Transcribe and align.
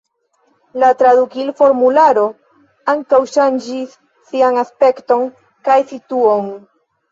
La 0.83 0.87
tradukil-formularo 1.01 2.23
ankaŭ 2.95 3.21
ŝanĝis 3.35 3.95
sian 4.33 4.59
aspekton 4.65 5.25
kaj 5.71 5.81
situon. 5.95 6.53